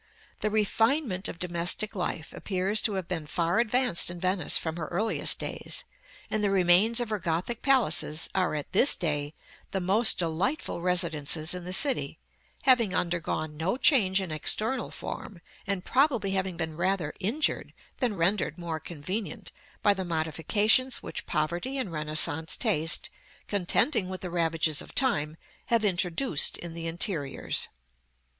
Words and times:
The 0.39 0.49
refinement 0.49 1.27
of 1.27 1.37
domestic 1.37 1.95
life 1.95 2.33
appears 2.33 2.81
to 2.81 2.93
have 2.95 3.07
been 3.07 3.27
far 3.27 3.59
advanced 3.59 4.09
in 4.09 4.19
Venice 4.19 4.57
from 4.57 4.77
her 4.77 4.87
earliest 4.87 5.37
days; 5.37 5.85
and 6.27 6.43
the 6.43 6.49
remains 6.49 6.99
of 6.99 7.11
her 7.11 7.19
Gothic 7.19 7.61
palaces 7.61 8.27
are, 8.33 8.55
at 8.55 8.71
this 8.71 8.95
day, 8.95 9.35
the 9.69 9.79
most 9.79 10.17
delightful 10.17 10.81
residences 10.81 11.53
in 11.53 11.65
the 11.65 11.71
city, 11.71 12.17
having 12.63 12.95
undergone 12.95 13.55
no 13.55 13.77
change 13.77 14.19
in 14.19 14.31
external 14.31 14.89
form, 14.89 15.39
and 15.67 15.85
probably 15.85 16.31
having 16.31 16.57
been 16.57 16.75
rather 16.75 17.13
injured 17.19 17.71
than 17.99 18.17
rendered 18.17 18.57
more 18.57 18.79
convenient 18.79 19.51
by 19.83 19.93
the 19.93 20.03
modifications 20.03 21.03
which 21.03 21.27
poverty 21.27 21.77
and 21.77 21.91
Renaissance 21.91 22.57
taste, 22.57 23.11
contending 23.47 24.09
with 24.09 24.21
the 24.21 24.31
ravages 24.31 24.81
of 24.81 24.95
time, 24.95 25.37
have 25.67 25.85
introduced 25.85 26.57
in 26.57 26.73
the 26.73 26.87
interiors. 26.87 27.67